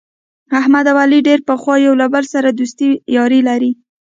[0.59, 3.71] احمد او علي ډېر پخوا یو له بل سره دوستي یاري لري.